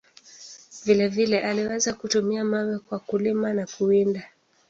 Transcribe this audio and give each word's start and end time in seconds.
Vile 0.85 1.07
vile, 1.09 1.41
aliweza 1.43 1.93
kutumia 1.93 2.43
mawe 2.43 2.79
kwa 2.79 2.99
kulima 2.99 3.53
na 3.53 3.67
kuwinda. 3.77 4.23